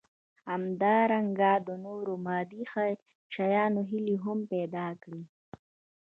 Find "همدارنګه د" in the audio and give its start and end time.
0.49-1.69